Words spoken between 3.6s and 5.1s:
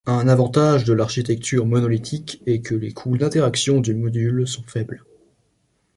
du module sont faibles.